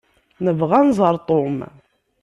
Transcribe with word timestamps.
Nebɣa 0.45 0.75
ad 0.79 0.85
nẓer 0.87 1.15
Tom. 1.27 1.57